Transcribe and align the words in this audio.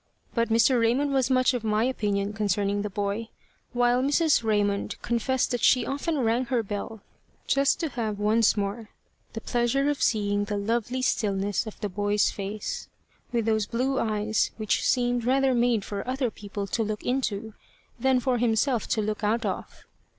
But 0.33 0.49
Mr. 0.49 0.81
Raymond 0.81 1.13
was 1.13 1.29
much 1.29 1.53
of 1.53 1.63
my 1.63 1.83
opinion 1.83 2.33
concerning 2.33 2.81
the 2.81 2.89
boy; 2.89 3.29
while 3.71 4.01
Mrs. 4.01 4.43
Raymond 4.43 4.99
confessed 5.03 5.51
that 5.51 5.61
she 5.63 5.85
often 5.85 6.17
rang 6.17 6.45
her 6.45 6.63
bell 6.63 7.03
just 7.45 7.79
to 7.81 7.89
have 7.89 8.17
once 8.17 8.57
more 8.57 8.89
the 9.33 9.41
pleasure 9.41 9.91
of 9.91 10.01
seeing 10.01 10.45
the 10.45 10.57
lovely 10.57 11.03
stillness 11.03 11.67
of 11.67 11.79
the 11.81 11.87
boy's 11.87 12.31
face, 12.31 12.87
with 13.31 13.45
those 13.45 13.67
blue 13.67 13.99
eyes 13.99 14.49
which 14.57 14.83
seemed 14.83 15.23
rather 15.23 15.53
made 15.53 15.85
for 15.85 16.07
other 16.07 16.31
people 16.31 16.65
to 16.65 16.81
look 16.81 17.03
into 17.03 17.53
than 17.99 18.19
for 18.19 18.39
himself 18.39 18.87
to 18.87 19.03
look 19.03 19.23
out 19.23 19.45
of. 19.45 19.85